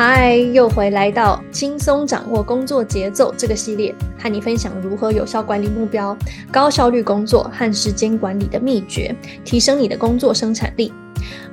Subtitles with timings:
[0.00, 6.16] 嗨，又回来到轻松掌握工作节奏这个系列，和你分享如何有效管理目标、
[6.52, 9.12] 高效率工作和时间管理的秘诀，
[9.44, 10.92] 提升你的工作生产力。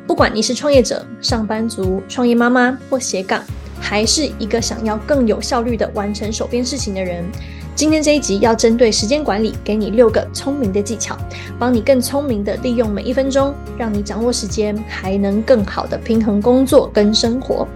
[0.06, 3.44] 不管你是创业者、上班族、创业妈妈或斜杠，
[3.80, 7.26] 还是一个想要更有效率地完成手边事情的人，
[7.74, 11.18] 今天这一集要针对时间管理，给你六个聪明的技巧，
[11.58, 17.68] 帮你更聪明地利用每一分钟，让你掌握时间，还能更好地平衡工作跟生活。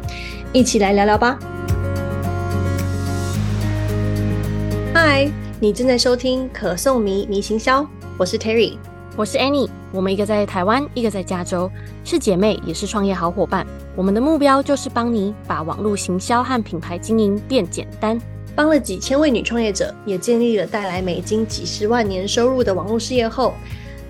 [0.52, 1.38] 一起来聊聊吧。
[4.91, 7.85] 嗨，你正在收听可颂迷迷行销，
[8.17, 8.76] 我是 Terry，
[9.16, 11.70] 我是 Annie，我们一个在台湾，一个在加州，
[12.04, 13.63] 是姐妹，也是创业好伙伴。
[13.95, 18.20] 我们的目标就是帮你把网络行销和品牌经营变简单，
[18.55, 23.54] 帮了几千位女创业者，也建立了带来美金几十万年收入的网络事业后，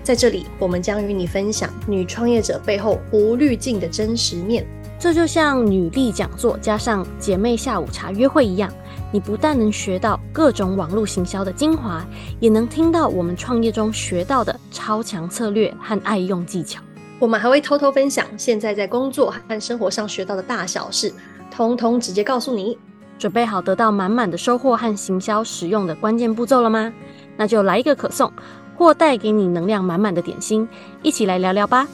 [0.02, 4.66] 在这里，我们将与你分享女创业者背后无滤镜的真实面。
[5.00, 8.70] 这就像女力讲座加上姐妹下午茶约会一样，
[9.10, 12.04] 你不但能学到各种网络行销的精华，
[12.38, 16.82] 也能听到我们创业中学到的超强策略和爱用技巧。
[17.18, 21.10] 我们还会偷偷分享现在在工作和生活上学到的大小事，
[21.50, 22.76] 通通直接告诉你。
[23.18, 26.92] 准备好得到满满的收获和行销实用的关键步骤了吗？
[27.38, 28.30] 那就来一个可颂，
[28.76, 30.68] 或带给你能量满满的点心，
[31.02, 31.88] 一起来聊聊吧。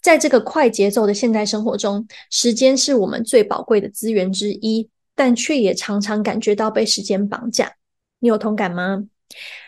[0.00, 7.74] 在这个快节奏的现代生活中，时间是我们最宝贵的资源之一，但却也常常感觉到被时间绑架。
[8.20, 9.04] 你有同感吗？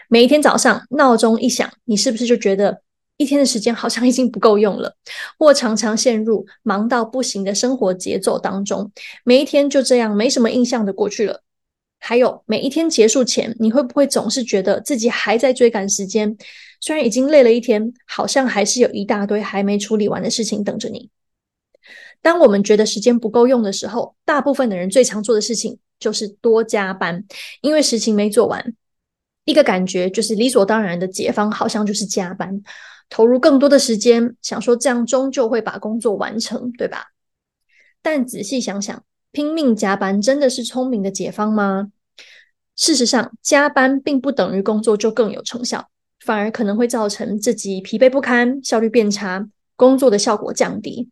[0.09, 2.83] 每一天早上闹钟一响，你是不是就觉得
[3.17, 4.97] 一天的时间好像已经不够用了？
[5.39, 8.91] 或常常陷入忙到不行的生活节奏当中，
[9.25, 11.43] 每一天就这样没什么印象的过去了。
[11.99, 16.37] 还有每一天结束前，你会不会总是觉得自己还在追赶时间？
[16.81, 21.11] 虽然已经累了一天，好像还是有一大堆还没处理完的事情等着你。
[22.23, 27.25] 当我们觉得时间不够用的时候，大部分的人最常做的事情就是多加班，
[27.61, 28.75] 因为事情没做完。
[29.45, 32.63] 一个感觉就是理所当然的解方，好像就是加班，
[33.09, 37.07] 投入更多的时间，想说这样终究会把工作完成，对吧？
[38.03, 39.03] 但仔细想想，
[39.33, 41.91] 拼命加班真的是聪明的解方吗？
[42.77, 45.91] 事实上，加班并不等于工作就更有成效。
[46.25, 51.09] 反而可能会造成自己疲惫不堪、效率变差、工作的效果降低。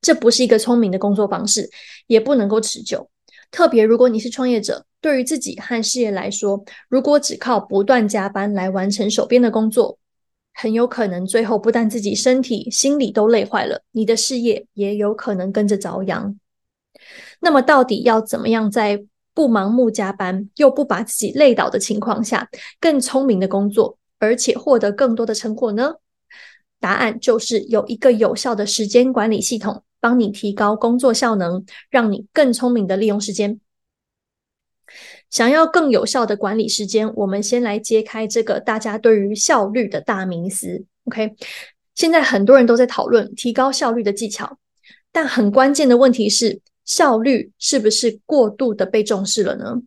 [0.00, 1.70] 这不是一个聪明的工作方式，
[2.06, 3.10] 也不能够持久。
[3.50, 9.98] 特别如果你是创业者，对于自己和事业来说，如果只靠不断加班来完成手边的工作，
[10.54, 16.38] 很有可能最后不但自己身体、心理都累坏了，你的事业也有可能跟着遭殃。
[17.40, 22.48] 那么，到底要怎么样在不盲目加班又不把自己累倒的情况下，
[22.80, 23.98] 更聪明的工作？
[24.18, 25.94] 而且获得更多的成果呢？
[26.80, 33.60] 答案就是有一个有效的时间管理系统，帮你提高工作效能，让你更聪明的利用时间。
[35.28, 40.84] 想要更有效的管理时间，我们先来揭开这个大家对于效率的大迷思。
[41.04, 41.34] OK，
[41.94, 44.58] 现在很多人都在讨论提高效率的技巧，
[45.12, 49.82] 但很关键的问题是，效率是不是过度的被重视了呢？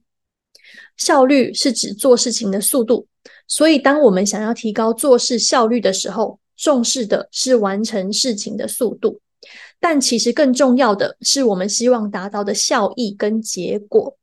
[0.98, 3.08] 效率是指做事情的速度。
[3.52, 9.20] 所以，当我们想要提高做事效率的时候，重视的是完成事情的速度，
[9.78, 14.18] 但其实更重要的是我们希望达到的效益跟结果。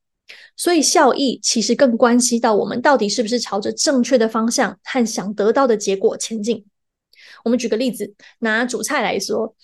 [0.56, 6.64] 所以，效益其实更关系到我们到底是不是朝着正确的方向和想得到的结果前进。
[7.44, 9.54] 我们举个例子，拿煮菜来说，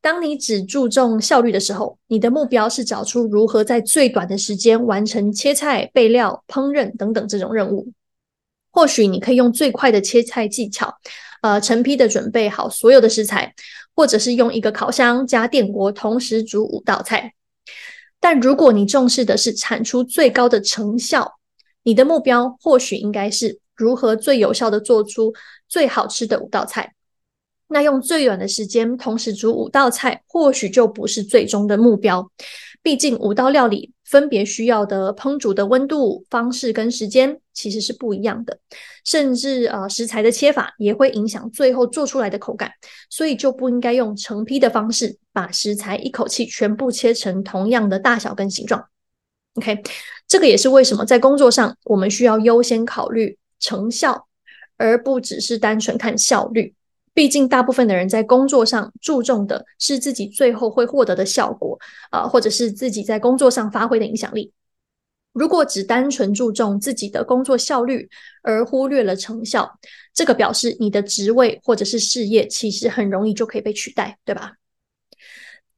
[0.00, 7.92] 当你只注重效率的时候，你的目标是找出如何在最短的时间完成切菜、备料、烹饪等等这种任务。
[8.70, 10.94] 或许你可以用最快的切菜技巧，
[11.42, 13.54] 呃，成批的准备好所有的食材，
[13.94, 17.34] 或者是用一个烤箱加电锅同时煮五道菜。
[18.20, 21.34] 但如果你重视的是产出最高的成效，
[21.82, 25.32] 你的目标或许应该是如何最有效的做出
[25.68, 26.94] 最好吃的五道菜。
[27.68, 32.30] 那用最短的时间同时煮五道菜，或许就不是最终的目标。
[32.82, 38.58] 毕竟五道料理分别需要的烹煮的温度、方式跟时间其实是不一样的，
[39.04, 42.72] 甚至呃食材的切法也会影响最后做出来的口感，
[43.08, 48.84] 所以就不应该用成批的方式把食材一口气全部切成同样的大小跟形状。
[49.54, 49.80] OK，
[50.26, 54.26] 这个也是为什么在工作上我们需要优先考虑成效，
[54.76, 56.74] 而不只是单纯看效率。
[57.20, 61.78] 毕竟，大部分的人在工作上注重的是自己最后会获得的效果，
[62.08, 64.50] 啊、或者是自己在工作上发挥的影响力。
[65.34, 68.08] 如果只单纯注重自己的工作效率，
[68.42, 69.70] 而忽略了成效，
[70.14, 74.54] 这个表示你的职位或者是事业其实很容易就可以被取代，对吧？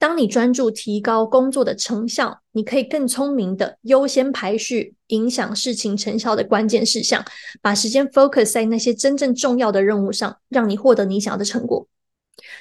[0.03, 7.25] 当你专注提高工作的成效，你可以更聪明的优先排序影响事情成效的关键事项，
[7.61, 11.87] 把时间 focus 在那些真正重要的任务上，让你获得你想要的成果。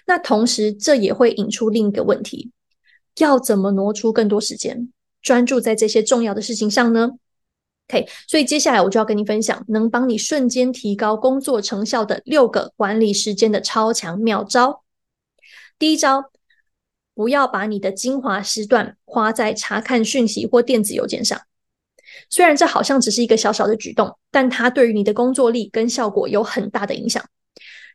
[0.06, 2.52] 那同时，这也会引出另一个问题：
[3.18, 4.94] 要怎么挪出更多时间，
[5.24, 7.10] 专注在这些重要的事情上呢
[7.90, 14.84] ？OK，所以接下来我就要跟你分享能帮你瞬间提高工作成效的六个管理时间的超强妙招。
[15.80, 16.31] 第一招。
[17.14, 21.40] 不要把你的精华时段花在查看讯息或电子邮件上。
[22.30, 27.24] 虽然这好像只是一个小小的举动，但它对于你的工作力跟效果有很大的影响。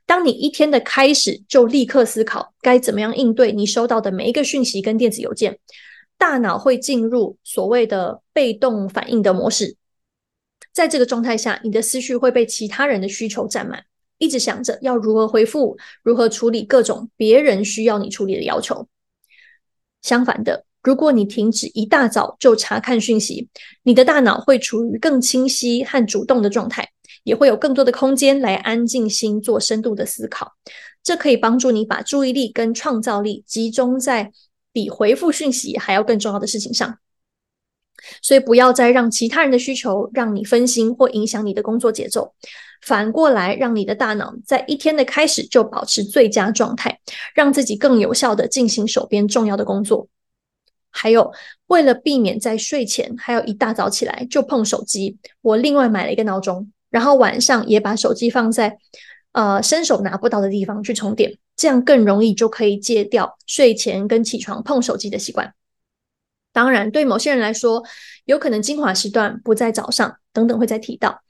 [0.06, 5.58] 当你一天的开始就立刻思考该怎么样应对你收到的每一个讯息跟电子邮件，
[6.16, 9.76] 大脑会进入所谓的被动反应的模式。
[10.72, 13.84] 在这个状态下，你的思绪会被其他人的需求占满，
[14.18, 18.86] 一直想着要如何回复，如何处理各种别人需要你处理的要求。
[20.06, 23.48] 相反的，如果你停止一大早就查看讯息，
[23.82, 26.88] 你的大脑会处于更清晰和主动的状态，
[27.24, 30.52] 也会有更多的空间来安静心做深度的思考。
[31.02, 34.30] 这可以帮助你把注意力跟创造力集中在
[34.72, 36.98] 比回复讯息还要更重要的事情上。
[38.22, 42.34] 所以，不要再让其他人的需求让你分心或影响你的工作节奏。
[42.82, 47.00] 反过来，让你的大脑在一天的开始就保持最佳状态，
[47.34, 50.08] 让自己更有效地进行手边重要的工作。
[50.90, 51.32] 还有，
[51.66, 58.78] 为了避免在睡前还有一大早起来就碰手机，我另外买了一个闹钟，然后晚上也把手机放在
[59.32, 65.52] 呃伸手拿不到的地方去充电，这样更容易就可以戒掉睡前跟起床碰手机的习惯。
[66.56, 67.84] 当然，对某些人来说，
[68.24, 71.20] 有可能精华时段不在早上，等等会再提到。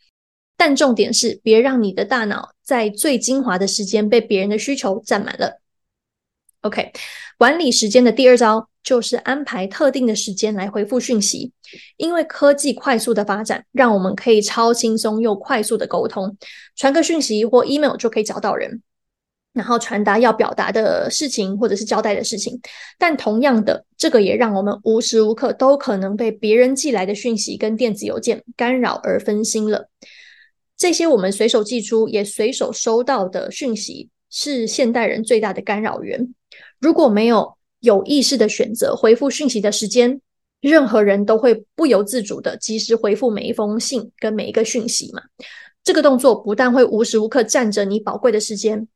[0.57, 5.61] 但重点是，别让你的大脑在最精华的时间被别人的需求占满了。
[6.61, 6.93] OK，
[7.37, 11.51] 管理时间的第二招就是安排特定的时间来回复讯息。
[11.97, 16.37] 因为科技快速的发展，让我们可以超轻松又快速的沟通，
[16.77, 18.81] 传个讯息或 email 就可以找到人，
[19.57, 22.61] 然后传达要表达的事情或者是交代的事情。
[22.99, 29.89] 但同样的，这个也让我们无时无刻都可能被别人寄来的讯息跟电子邮件干扰而分心了。
[30.77, 36.35] 这些我们随手寄出也随手收到的讯息，是现代人最大的干扰源。
[36.79, 40.21] 如果没有有意识的选择回复讯息的时间，
[40.61, 45.23] 任何人都会不由自主的及时回复每一封信跟每一个讯息嘛。
[45.83, 48.89] 这个动作不但会无时无刻占着你宝贵的时间，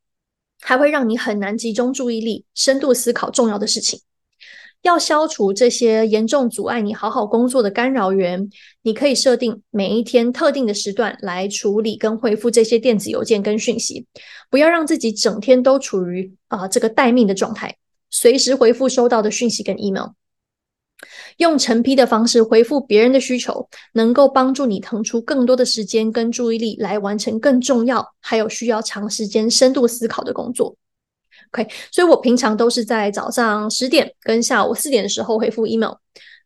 [0.61, 4.01] 还会让你很难集中注意力，深度思考重要的事情。
[4.83, 8.49] 要消除这些严重阻碍你好好工作的干扰源，
[8.81, 14.07] 你可以设定每一天特定的时段来处理跟回复这些电子邮件跟讯息，
[14.49, 17.77] 不要让自己整天都处于啊、这个待命的状态，
[18.09, 20.07] 随时回复收到的讯息跟 email。
[21.39, 30.77] 用成批的方式回复别人的需求，能够帮助你腾出更多的时间跟注意力来完成更重要还有需要长时间深度思考的工作。
[31.53, 35.95] OK，所以我平常都是在早上十点跟下午四点的时候回复 email，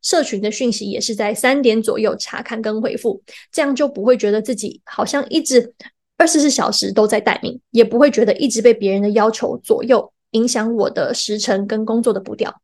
[0.01, 3.23] 社群的讯息也是在三点左右查看跟回复，
[3.53, 5.75] 这样就不会觉得自己好像一直
[6.17, 12.55] 二十四小时都在待命，也不会觉得一直被别人的要求左右，影响我的时程跟工作的步调。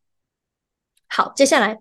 [1.10, 1.78] 好，接下来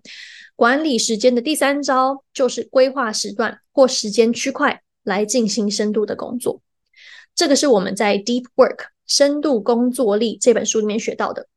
[0.54, 6.60] 管理时间的第三招就是规划时段或时间区块来进行深度的工作，
[7.34, 8.86] 这个是我们在 Deep Work。
[9.06, 11.48] 深度工作力这本书里面学到的，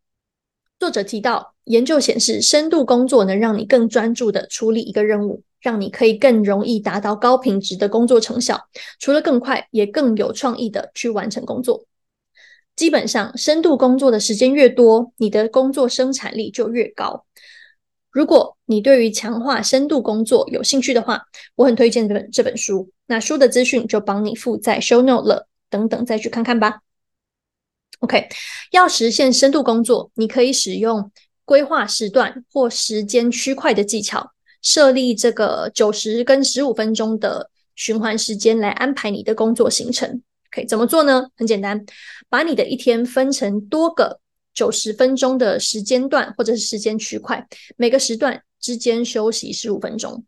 [0.80, 8.60] 作者提到，研究显示，深度工作能让你更专注地处理一个任务，让你可以更容易达到高品质的工作成效。
[8.98, 11.86] 除了更快，也更有创意地去完成工作。
[12.76, 17.28] 基本上，深度工作的时间越多，你的工作生产力就越高。
[18.14, 21.24] 如果你对于强化深度工作有兴趣的话，
[21.56, 22.90] 我很推荐这本这本书。
[23.08, 26.82] 那书的资讯就帮你附在 show note 了，等等再去看看吧。
[28.00, 28.30] OK，
[28.72, 31.12] 要实现深度工作，你可以使用
[31.44, 40.22] 规划时段或时间区块的技巧，设立这个九十跟十五分钟的循环时间来安排你的工作行程。
[40.52, 41.30] 可以怎么做呢？
[41.36, 41.84] 很简单，
[42.30, 44.20] 把你的一天分成多个
[44.54, 50.24] 九十分钟的时间段或者是时间区块，每个时段之间休息十五分钟。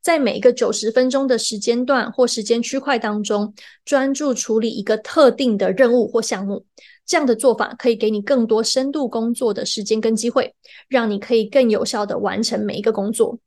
[0.00, 6.64] 在每一个九十分钟的时间段或时间区块当中，专注处理一个特定的任务或项目，
[7.06, 10.54] 这样的做法可以给你更多深度工作的时间跟机会，
[10.88, 13.38] 让你可以更有效的完成每一个工作。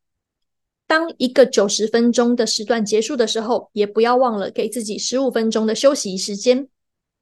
[0.88, 6.68] 当一个九十分钟的时段结束的时候，也不要忘了给自己十五分钟的休息时间，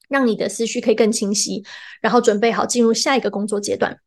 [0.09, 1.63] 让你的思绪可以更清晰，
[2.01, 3.99] 然后准备好进入下一个工作阶段。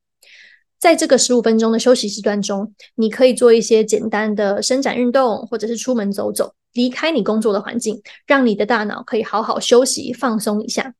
[0.78, 10.94] 在这个十五分钟的休息时段中，你可以做一些简单的伸展运动，或者是出门走走，离开你工作的环境，让你的大脑可以好好休息、放松一下。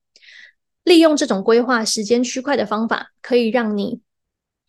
[0.83, 4.01] 利用这种规划时间区块的方法，可以让你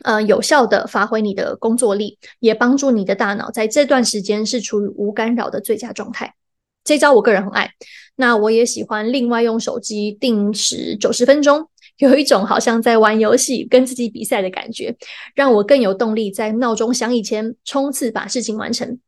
[0.04, 6.36] 呃有效地发挥你的工作力，也帮助你的大脑在这段时间是处于无干扰的最佳状态。
[6.84, 7.72] 这招我个人很爱，
[8.20, 11.70] 那我也喜欢另外用手机定时九十分钟。
[12.00, 14.98] 有一种好像在玩游戏、跟自己比赛的感觉，
[15.36, 19.00] 让我更有动力在闹钟响以前冲刺把事情完成。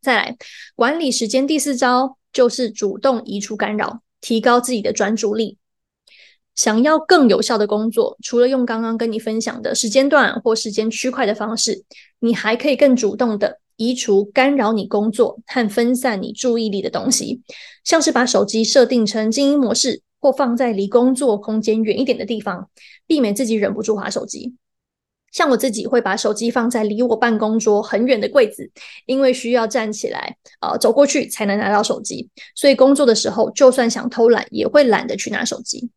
[0.00, 0.36] 再来，
[0.74, 5.58] 管理时间第四招就是主动移除干扰，提高自己的专注力。
[6.54, 11.84] 想要更有效的工作，除了用刚刚跟你分享的时间段或时间区块的方式，
[12.20, 17.42] 你还可以更主动的移除干扰你工作和分散你注意力的东西，
[17.84, 20.02] 像是把手机设定成静音模式。
[20.18, 22.68] 或放在离工作空间远一点的地方，
[23.06, 24.56] 避免自己忍不住滑手机。
[25.30, 28.68] 像我自己会把手机放在离我办公桌很远的柜子，
[29.04, 32.28] 因为需要站起来，呃，走过去才能拿到手机。
[32.56, 35.90] 所以工作的时候，就算想偷懒，也会懒得去拿手机。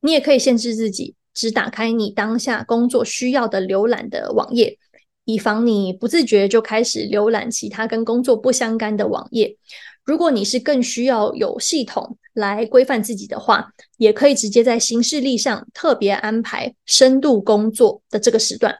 [0.00, 4.76] 你也可以限制自己，只打开你当下工作需要的浏览的网页，
[5.26, 9.58] 以防你不自觉就开始浏览其他跟工作不相干的网页。
[10.04, 18.72] 如果你是更需要有系统来规范自己的话，也可以直接在行事历上特别安排深度工作的这个时段。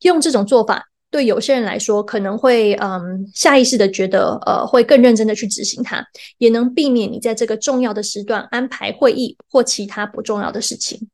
[0.00, 6.04] 用这种做法，对有些人来说可能会嗯下意识的觉得呃会更认真的去执行它，
[6.38, 11.08] 也能避免你在这个重要的时段安排会议或其他不重要的事情。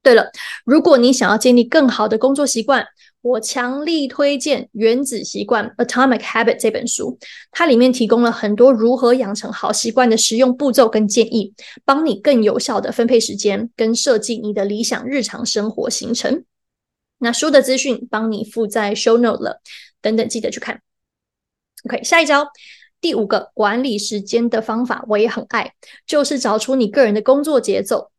[0.00, 0.30] 对了，
[0.64, 2.86] 如果你想要建立更好的工作习惯，
[3.24, 7.18] 我强力推荐《原子习惯》（Atomic Habit） 这本书，
[7.50, 11.54] 它里面提供了很多如何养成好习惯的实用步骤跟建议，
[11.86, 16.44] 帮你更有效的分配时间跟设计你的理想日常生活行程。
[17.16, 19.62] 那书的资讯帮你附在 Show Note 了，
[20.02, 20.82] 等等记得去看。
[21.86, 22.48] OK，下一招，
[23.00, 25.72] 第五个管理时间的方法我也很爱，
[26.06, 28.10] 就是找出你个人的工作节奏。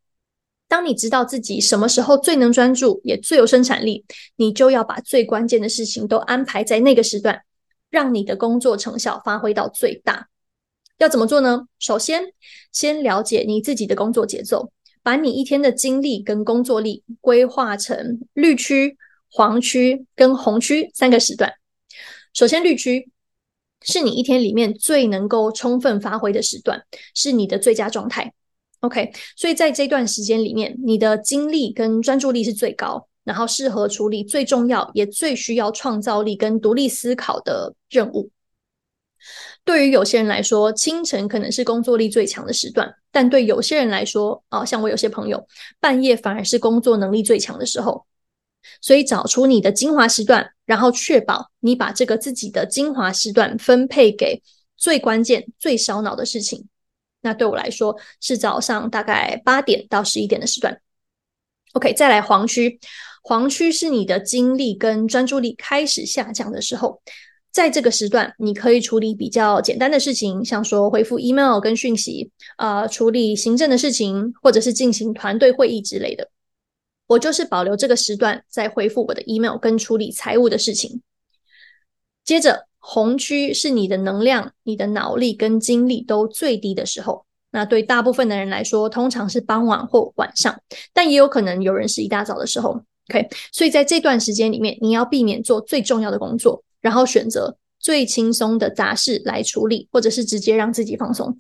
[0.75, 4.03] 当你知道自己什么时候最能专注，也最有生产力，
[4.36, 7.44] 你就要把最关键的事情都安排在那个时段，
[7.89, 10.27] 让你的工作成效发挥到最大。
[10.98, 11.70] 要怎么做呢？
[11.79, 12.25] 首先，
[12.74, 14.70] 先了解你自己的工作节奏，
[15.01, 18.98] 把你一天的精力跟工作力规划成绿区、
[19.32, 21.53] 黄区跟红区三个时段。
[22.34, 23.10] 首先，绿区
[23.79, 28.34] 是你一天里面最能够充分发挥的时段，是你的最佳状态。
[28.86, 38.30] OK，所以在这段时间里面，你的精力跟专注力是最高，然后适合处理最重要也最需要创造力跟独立思考的任务。
[39.63, 45.48] 对于有些人来说，清晨可能是工作力最强的时段，但对有些人来说，啊，像我有些朋友，
[45.80, 48.06] 半夜反而是工作能力最强的时候。
[48.82, 54.42] 所以找出你的精华时段，然后确保你把这个自己的精华时段分配给
[54.75, 56.68] 最关键、最烧脑的事情。
[57.25, 60.79] 那对我来说是早上大概八点到十一点的时段。
[61.74, 62.79] OK，再来黄区，
[63.24, 67.01] 黄区是你的精力跟专注力开始下降的时候，
[67.51, 72.29] 在这个时段，你可以处理比较简单的事情，像说回复 email 跟讯息，
[72.60, 76.29] 呃，处理行政的事情，或者是进行团队会议之类的。
[77.08, 81.01] 我就是保留这个时段在回复我的 email 跟处理财务的事情。
[82.24, 82.67] 接着。
[82.88, 87.25] 红区是你的能量、你的脑力跟精力都最低的时候。
[87.50, 90.56] 那对大部分的人来说，通常是傍晚或晚上，
[90.94, 92.80] 但也有可能有人是一大早的时候。
[93.10, 101.36] OK，所以在这段时间里面，你要避免做最重要的工作，然后选择最轻松的杂事来处理，或者是直接让自己放松。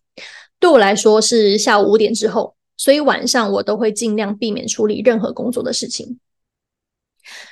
[0.59, 6.17] 对我来说是下午五点之后，所以晚上我都会尽量避免处理任何工作的事情。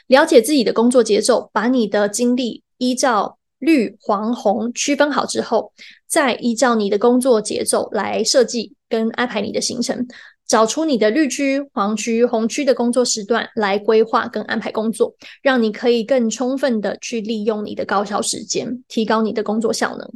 [0.08, 5.72] 了解自己的工作节奏，把你的精力依照绿、黄、红区分好之后，
[6.06, 10.06] 再依照你的工作节奏来设计跟安排你的行程，
[10.46, 20.12] 找出你的绿区、黄区、红区的工作时段来规划跟安排工作，让你可以更充分的去利用你的高效时间，提高你的工作效能。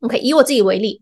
[0.00, 1.00] OK，以我自己为例，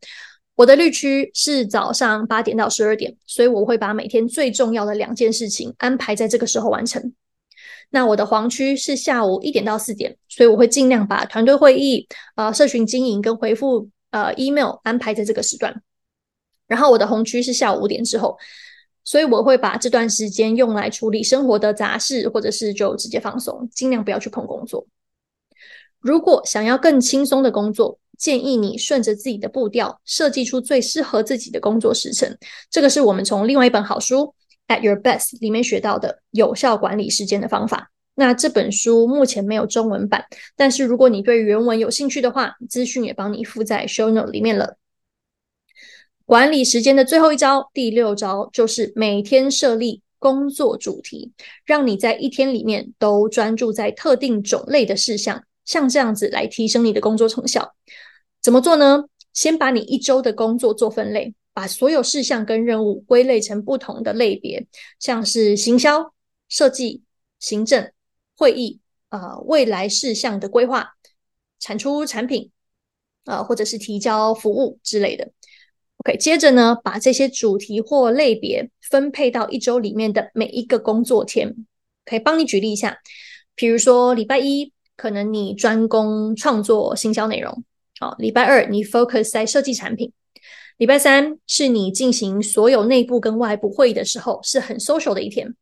[0.56, 7.12] 我的绿区是早上八点到十二点，所以我会把每天最重要的两件事情安排在这个时候完成。
[7.94, 15.80] 那我的黄区是下午一点到四点，所以我会尽量把团队会议、呃，社群经营跟回复呃 email 安排在这个时段。
[16.66, 18.36] 然后我的红区是下午五点之后，
[19.04, 24.84] 所以我会把这段时间用来处理生活的杂事，或者是就直接放松，尽量不要去碰工作。
[26.00, 32.36] 如果想要更轻松的工作，建议你顺着自己的步调，设计出最适合自己的工作时程。
[32.68, 34.34] 这个是我们从另外一本好书。
[34.68, 37.90] At Your Best》里面学到的有效管理时间的方法。
[38.14, 40.24] 那这本书目前没有中文版，
[40.56, 44.76] 但是如果你对原文有兴趣的话，资讯也帮你附在 Show Note 里面了。
[46.24, 51.32] 管理时间的最后一招，第六招就是每天设立工作主题，
[51.66, 57.74] 让你在一天里面都专注在特定种类的事项，像这样子来提升你的工作成效。
[58.40, 59.04] 怎么做呢？
[59.32, 64.66] 先把你一周的工作做分类，把所有事项跟任务归类成不同的类别，
[64.98, 66.12] 像是行销、
[66.50, 67.02] 设计、
[67.40, 67.90] 行政。
[68.36, 68.80] 会议、
[69.10, 70.94] 呃，未来事项的规划、
[71.60, 72.50] 产出产品、
[73.26, 75.30] 呃，或者是提交服务之类的。
[75.98, 81.54] OK，接着呢，把这些主题或类别分配到一周里面的每一个工作天。
[82.04, 82.98] 可以帮你举例一下，
[83.54, 87.62] 比如说礼拜一可能你专攻创作行销内容，
[88.00, 90.12] 好、哦，礼拜二你 focus 在设计产品，
[90.76, 95.54] 礼拜三是你进行所有内部跟外部会议的时候，是很 social 的一天。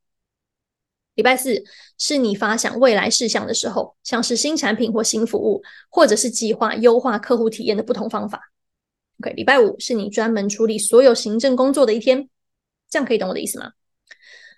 [1.15, 1.63] 礼拜四
[1.99, 8.41] 是你发想未来事项的时候，像是新产品或新服务，或者是计划优化客户体验的不同方法。
[9.21, 12.31] OK，礼拜五是你专门处理所有行政工作的一天，
[12.89, 13.73] 这样可以懂我的意思吗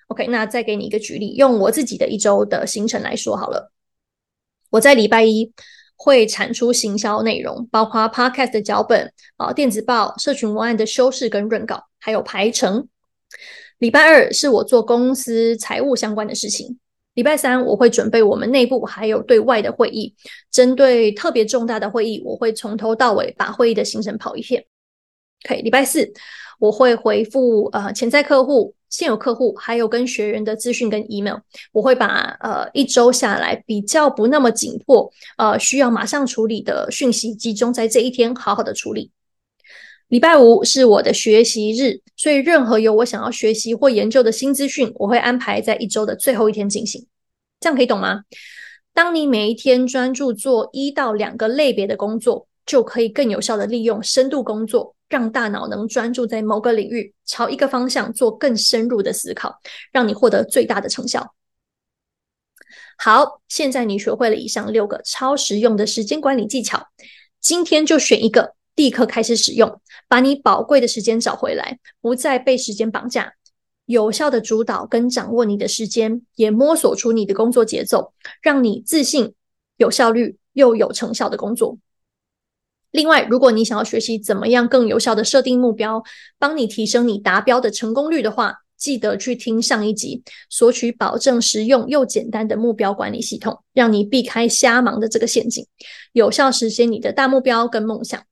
[0.06, 3.73] ？OK，那再给你一个举例，用我自己的一周的行程来说好了。
[4.70, 5.52] 我在礼拜一
[6.04, 12.87] 会产出行销内容，包括 Podcast 的脚本啊、电子报、社群文案的修饰跟润稿，还有排程。
[13.78, 16.78] 礼拜二是我做公司财务相关的事情。
[17.14, 20.14] 礼拜三我会准备我们内部还有对外的会议。
[20.50, 24.66] 针对特别重大的会议，我会从头到尾把会议的行程跑一遍。
[25.49, 26.12] 可以，礼拜四
[26.58, 31.38] 我会回复呃潜在客户、现有客户还有跟学员的资讯跟 email。
[31.72, 39.10] 我会把呃一周下来比较不那么紧迫呃需要马上处理的讯息集中在这一天好好的处理。
[40.08, 47.06] 礼拜五是我的学习日，所以任何有我想要学习或研究的新资讯，我会安排在一周的最后一天进行。
[47.58, 48.22] 这样可以懂吗？
[48.92, 59.61] 当你每一天专注做一到两个类别的工作，就可以更有效地利用深度工作，让大脑能专注在某个领域，朝一个方向做更深入的思考，
[59.92, 61.35] 让你获得最大的成效。
[62.96, 66.88] 好，现在你学会了以上六个超实用的时间管理技巧，
[67.40, 68.55] 今天就选一个。
[68.77, 73.35] 立刻开始使用，把你宝贵的时间找回来，不再被时间绑架，
[73.87, 79.33] 有效的主导跟掌握你的时间，也摸索出你的工作节奏，让你自信、
[79.77, 81.79] 有效率又有成效的工作。
[82.94, 86.00] 另外，如果你想要学习怎么样更有效的设定目标，
[86.38, 95.66] 帮你提升你达标的成功率的话，记得去听上一集，索取保证实用又简单的目标管理系统，让你避开瞎忙的这个陷阱，
[96.12, 98.22] 有效实现你的大目标跟梦想。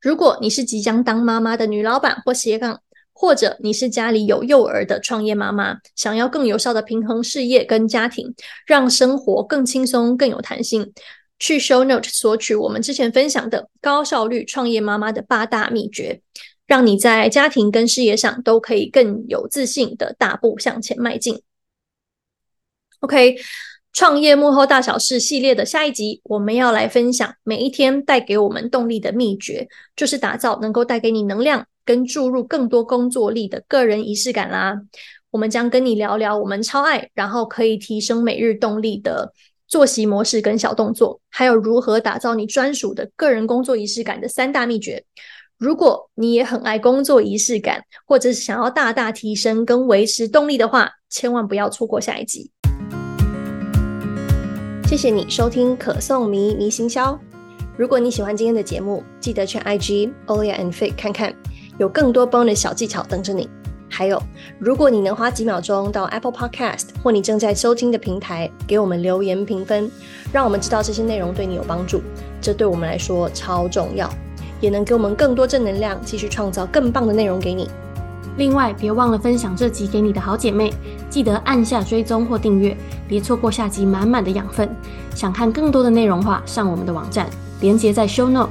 [0.00, 2.80] 如果你是即将当妈妈的女老板或斜杠，
[3.12, 8.32] 或者你是家里有幼儿的创业妈妈，想要更有效的平衡事业跟家庭，
[8.64, 10.92] 让生活更轻松、更有弹性，
[11.38, 16.20] 去 Show Note 索取我们之前分享的高效率创业妈妈的八大秘诀，
[16.66, 21.42] 让你在家庭跟事业上都可以更有自信的大步向前迈进。
[23.00, 23.36] OK。
[23.90, 34.82] 创业幕后大小事系列的下一集，我们要来分享每一天带给我们动力的秘诀，就是打造能够带给你能量跟注入更多工作力的个人仪式感啦。
[35.30, 39.32] 我们将跟你聊聊我们超爱，然后可以提升每日动力的
[39.68, 45.04] 作息模式跟小动作，还有如何打造你专属的个人工作仪式感的三大秘诀。
[45.58, 52.50] 如果你也很爱工作仪式感，或者是想要大大提升跟维持动力的话，千万不要错过下一集。
[54.88, 57.18] 谢谢你收听可颂迷迷行销。
[57.76, 61.34] 如果你喜欢今天的节目，记得去 IG Olia and Fit 看看，
[61.78, 63.50] 有更多 bonus 小技巧等着你。
[63.88, 64.22] 还有，
[64.58, 69.90] 如果你能花几秒钟到 Apple Podcast 或你正在收听的平台给我们留言评分，
[70.32, 72.02] 让我们知道这些内容对你有帮助，
[72.40, 74.08] 这对我们来说超重要，
[74.60, 77.68] 也能给我们更多正能量，继续创造更棒的内容给你。
[78.36, 80.72] 另外，别忘了分享这集给你的好姐妹，
[81.10, 82.76] 记得按下追踪或订阅，
[83.08, 84.68] 别错过下集满满的养分。
[85.12, 87.28] 想看更多的内容话，上我们的网站，
[87.60, 88.50] 连接在 Show Note，